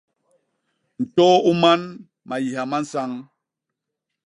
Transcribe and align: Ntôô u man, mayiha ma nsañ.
Ntôô 1.01 1.35
u 1.49 1.51
man, 1.61 1.81
mayiha 2.27 2.63
ma 2.71 2.77
nsañ. 2.83 3.11